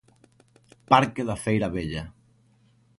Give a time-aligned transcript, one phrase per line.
[0.91, 2.03] Parque da feira Vella.